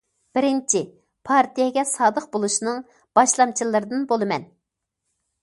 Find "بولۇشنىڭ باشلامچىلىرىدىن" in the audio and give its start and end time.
2.37-4.09